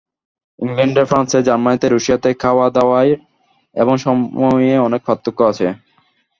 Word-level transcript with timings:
ইংলণ্ডে, 0.59 1.03
ফ্রান্সে, 1.05 1.39
জার্মানীতে, 1.43 1.87
রুশিয়াতে 1.89 2.29
খাওয়া-দাওয়ায় 2.33 3.13
এবং 3.75 3.93
সময়ে 3.97 4.73
অনেক 4.87 5.01
পার্থক্য 5.07 5.39
আছে। 5.43 5.67